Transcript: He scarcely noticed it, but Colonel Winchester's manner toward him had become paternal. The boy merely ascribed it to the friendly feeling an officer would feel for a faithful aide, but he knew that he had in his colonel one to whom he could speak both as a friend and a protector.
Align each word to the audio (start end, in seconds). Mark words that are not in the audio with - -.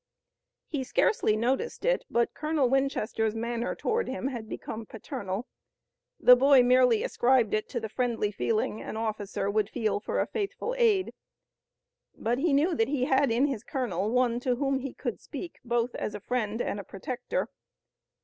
He 0.67 0.83
scarcely 0.83 1.35
noticed 1.37 1.85
it, 1.85 2.05
but 2.09 2.33
Colonel 2.33 2.67
Winchester's 2.67 3.35
manner 3.35 3.75
toward 3.75 4.07
him 4.07 4.29
had 4.29 4.49
become 4.49 4.87
paternal. 4.87 5.45
The 6.19 6.35
boy 6.35 6.63
merely 6.63 7.03
ascribed 7.03 7.53
it 7.53 7.69
to 7.69 7.79
the 7.79 7.87
friendly 7.87 8.31
feeling 8.31 8.81
an 8.81 8.97
officer 8.97 9.47
would 9.47 9.69
feel 9.69 9.99
for 9.99 10.19
a 10.19 10.25
faithful 10.25 10.73
aide, 10.75 11.13
but 12.15 12.39
he 12.39 12.51
knew 12.51 12.73
that 12.73 12.87
he 12.87 13.05
had 13.05 13.29
in 13.31 13.45
his 13.45 13.63
colonel 13.63 14.09
one 14.09 14.39
to 14.39 14.55
whom 14.55 14.79
he 14.79 14.95
could 14.95 15.21
speak 15.21 15.59
both 15.63 15.93
as 15.93 16.15
a 16.15 16.19
friend 16.19 16.63
and 16.63 16.79
a 16.79 16.83
protector. 16.83 17.47